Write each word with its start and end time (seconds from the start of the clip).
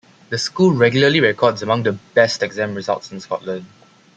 The 0.31 0.39
school 0.39 0.71
regularly 0.73 1.19
records 1.19 1.61
among 1.61 1.83
the 1.83 1.91
best 1.91 2.41
exam 2.41 2.73
results 2.73 3.11
in 3.11 3.19
Scotland. 3.19 3.67